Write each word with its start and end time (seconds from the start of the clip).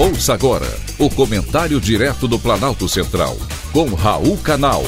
Ouça 0.00 0.32
agora 0.32 0.68
o 0.96 1.10
comentário 1.10 1.80
direto 1.80 2.28
do 2.28 2.38
Planalto 2.38 2.88
Central, 2.88 3.36
com 3.72 3.94
Raul 3.94 4.36
Canal. 4.36 4.84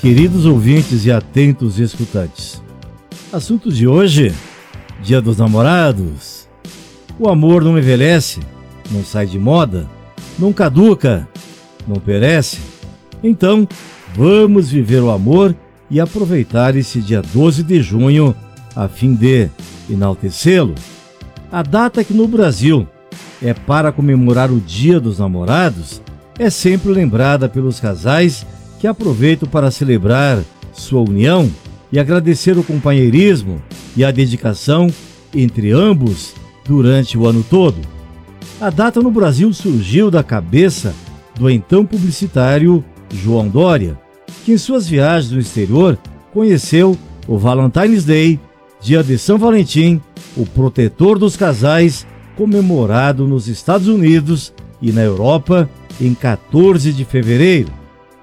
Queridos 0.00 0.46
ouvintes 0.46 1.04
e 1.06 1.10
atentos 1.10 1.80
escutantes, 1.80 2.62
assunto 3.32 3.72
de 3.72 3.84
hoje: 3.84 4.32
Dia 5.02 5.20
dos 5.20 5.38
Namorados. 5.38 6.46
O 7.18 7.28
amor 7.28 7.64
não 7.64 7.76
envelhece, 7.76 8.38
não 8.92 9.04
sai 9.04 9.26
de 9.26 9.40
moda, 9.40 9.90
não 10.38 10.52
caduca, 10.52 11.28
não 11.84 11.96
perece. 11.96 12.60
Então, 13.24 13.66
vamos 14.14 14.70
viver 14.70 15.02
o 15.02 15.10
amor 15.10 15.52
e 15.90 15.98
aproveitar 15.98 16.76
esse 16.76 17.00
dia 17.00 17.20
12 17.20 17.64
de 17.64 17.82
junho 17.82 18.36
a 18.74 18.88
fim 18.88 19.14
de 19.14 19.48
enaltecê-lo. 19.88 20.74
A 21.50 21.62
data 21.62 22.02
que 22.02 22.14
no 22.14 22.26
Brasil 22.26 22.86
é 23.42 23.52
para 23.52 23.92
comemorar 23.92 24.50
o 24.50 24.60
Dia 24.60 24.98
dos 24.98 25.18
Namorados 25.18 26.00
é 26.38 26.48
sempre 26.48 26.90
lembrada 26.90 27.48
pelos 27.48 27.78
casais 27.78 28.46
que 28.78 28.86
aproveitam 28.86 29.48
para 29.48 29.70
celebrar 29.70 30.42
sua 30.72 31.02
união 31.02 31.50
e 31.92 31.98
agradecer 31.98 32.56
o 32.56 32.64
companheirismo 32.64 33.60
e 33.96 34.04
a 34.04 34.10
dedicação 34.10 34.88
entre 35.34 35.72
ambos 35.72 36.34
durante 36.66 37.18
o 37.18 37.26
ano 37.26 37.44
todo. 37.48 37.76
A 38.60 38.70
data 38.70 39.00
no 39.00 39.10
Brasil 39.10 39.52
surgiu 39.52 40.10
da 40.10 40.22
cabeça 40.22 40.94
do 41.38 41.50
então 41.50 41.84
publicitário 41.84 42.84
João 43.12 43.48
Dória, 43.48 43.98
que 44.44 44.52
em 44.52 44.58
suas 44.58 44.88
viagens 44.88 45.32
no 45.32 45.40
exterior 45.40 45.98
conheceu 46.32 46.96
o 47.26 47.36
Valentine's 47.36 48.04
Day 48.04 48.40
dia 48.82 49.02
de 49.02 49.16
São 49.16 49.38
Valentim, 49.38 50.00
o 50.36 50.44
protetor 50.44 51.18
dos 51.18 51.36
casais, 51.36 52.04
comemorado 52.36 53.28
nos 53.28 53.46
Estados 53.46 53.86
Unidos 53.86 54.52
e 54.80 54.90
na 54.90 55.02
Europa 55.02 55.70
em 56.00 56.12
14 56.12 56.92
de 56.92 57.04
fevereiro, 57.04 57.70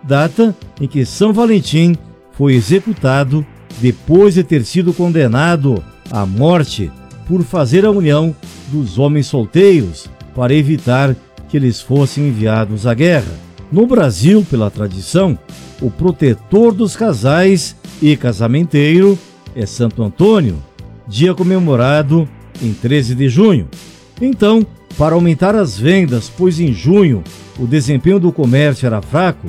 data 0.04 0.56
em 0.82 0.88
que 0.88 1.06
São 1.06 1.32
Valentim 1.32 1.96
foi 2.34 2.56
executado 2.56 3.46
depois 3.80 4.34
de 4.34 4.44
ter 4.44 4.66
sido 4.66 4.94
condenado 4.94 5.82
à 6.12 6.26
morte 6.26 6.92
por 7.26 7.44
fazer 7.44 7.86
a 7.86 7.92
união 7.92 8.36
dos 8.68 9.00
homens 9.00 9.28
solteiros 9.28 10.10
para 10.36 10.54
evitar 10.54 11.16
que 11.48 11.56
eles 11.56 11.80
fossem 11.80 12.28
enviados 12.28 12.86
à 12.86 12.94
guerra. 12.94 13.32
No 13.72 13.86
Brasil, 13.88 14.46
pela 14.50 14.70
tradição, 14.70 15.38
o 15.82 15.90
protetor 15.90 16.74
dos 16.74 16.96
casais 16.96 17.76
e 18.02 18.18
casamenteiro 18.18 19.18
é 19.55 19.66
Santo 19.66 20.03
Antônio, 20.03 20.58
dia 21.08 21.33
comemorado 21.33 22.28
em 22.61 22.73
13 22.73 23.16
de 23.16 23.30
junho. 23.30 23.67
Então, 24.22 24.66
para 24.97 25.16
aumentar 25.16 25.56
as 25.56 25.78
vendas, 25.78 26.31
pois 26.36 26.59
em 26.59 26.73
junho 26.73 27.23
o 27.58 27.66
desempenho 27.66 28.19
do 28.19 28.31
comércio 28.31 28.86
era 28.86 29.02
fraco, 29.02 29.47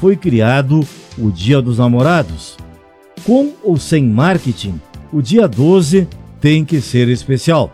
foi 0.00 0.16
criado 0.16 0.80
o 1.18 1.30
Dia 1.30 1.60
dos 1.60 1.78
Namorados. 1.78 2.56
Com 3.24 3.52
ou 3.62 3.76
sem 3.76 4.04
marketing, 4.04 4.80
o 5.12 5.20
dia 5.20 5.46
12 5.46 6.08
tem 6.40 6.64
que 6.64 6.80
ser 6.80 7.08
especial. 7.08 7.72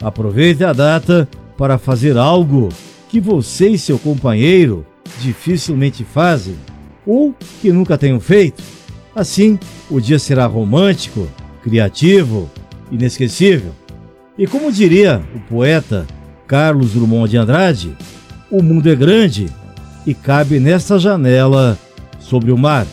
Aproveite 0.00 0.64
a 0.64 0.72
data 0.72 1.28
para 1.56 1.78
fazer 1.78 2.16
algo 2.16 2.70
que 3.08 3.20
você 3.20 3.68
e 3.68 3.78
seu 3.78 3.98
companheiro 3.98 4.86
dificilmente 5.20 6.04
fazem 6.04 6.56
ou 7.06 7.34
que 7.60 7.72
nunca 7.72 7.98
tenham 7.98 8.18
feito. 8.18 8.62
Assim, 9.14 9.58
o 9.90 10.00
dia 10.00 10.18
será 10.18 10.46
romântico, 10.46 11.28
criativo, 11.62 12.48
inesquecível. 12.90 13.72
E 14.38 14.46
como 14.46 14.72
diria 14.72 15.22
o 15.34 15.40
poeta 15.40 16.06
Carlos 16.46 16.92
Drummond 16.92 17.30
de 17.30 17.36
Andrade, 17.36 17.96
o 18.50 18.62
mundo 18.62 18.88
é 18.88 18.94
grande 18.94 19.48
e 20.06 20.14
cabe 20.14 20.58
nesta 20.60 20.98
janela 20.98 21.78
sobre 22.18 22.52
o 22.52 22.56
mar. 22.56 22.86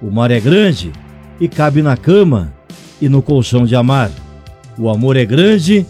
O 0.00 0.10
mar 0.10 0.30
é 0.30 0.38
grande 0.38 0.92
e 1.40 1.48
cabe 1.48 1.82
na 1.82 1.96
cama 1.96 2.52
e 3.00 3.08
no 3.08 3.22
colchão 3.22 3.64
de 3.64 3.74
amar. 3.74 4.10
O 4.78 4.88
amor 4.88 5.16
é 5.16 5.24
grande 5.24 5.86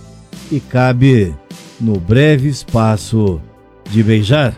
e 0.51 0.61
cabe 0.61 1.34
no 1.81 1.99
breve 1.99 2.49
espaço 2.49 3.41
de 3.91 4.03
beijar. 4.03 4.55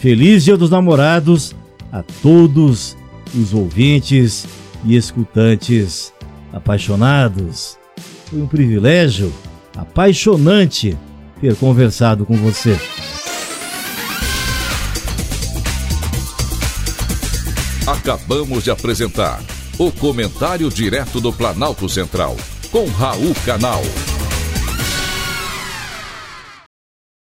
Feliz 0.00 0.44
Dia 0.44 0.56
dos 0.56 0.70
Namorados 0.70 1.54
a 1.90 2.02
todos 2.22 2.96
os 3.34 3.52
ouvintes 3.54 4.46
e 4.86 4.96
escutantes 4.96 6.12
apaixonados. 6.52 7.78
Foi 8.26 8.40
um 8.40 8.46
privilégio 8.46 9.32
apaixonante 9.76 10.96
ter 11.40 11.54
conversado 11.56 12.24
com 12.24 12.36
você. 12.36 12.78
Acabamos 17.86 18.64
de 18.64 18.70
apresentar 18.70 19.42
o 19.78 19.92
Comentário 19.92 20.68
Direto 20.70 21.20
do 21.20 21.32
Planalto 21.32 21.88
Central, 21.88 22.36
com 22.70 22.86
Raul 22.86 23.34
Canal. 23.44 23.82